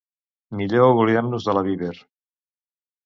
[0.61, 1.93] Millor oblidem-nos de la Viber.